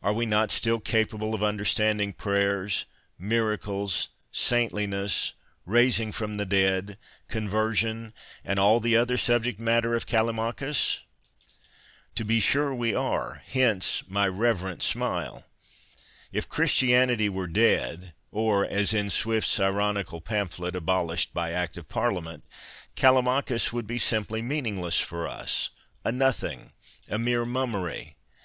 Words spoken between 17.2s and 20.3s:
were dead (or, as in Swift's ironical